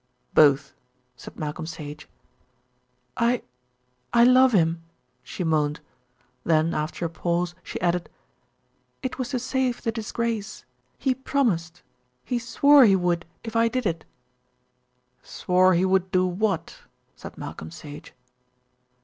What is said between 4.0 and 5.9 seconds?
I love him," she moaned;